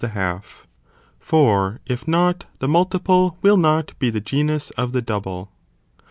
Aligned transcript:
431 0.01 0.25
the 0.25 0.31
half, 0.33 0.67
for 1.19 1.79
if 1.85 2.07
not 2.07 2.47
the 2.57 2.67
multiple 2.67 3.37
will 3.43 3.55
not 3.55 3.93
be 3.99 4.09
the 4.09 4.19
genus 4.19 4.71
of 4.71 4.93
the 4.93 5.01
double. 5.03 5.51